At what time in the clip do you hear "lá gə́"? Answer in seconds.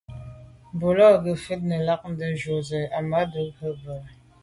0.97-1.35